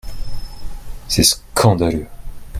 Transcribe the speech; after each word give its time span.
C’est 1.07 1.21
scandaleux! 1.23 2.07